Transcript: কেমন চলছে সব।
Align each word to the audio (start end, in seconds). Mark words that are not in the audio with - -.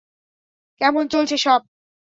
কেমন 0.81 1.03
চলছে 1.07 1.35
সব। 1.37 1.61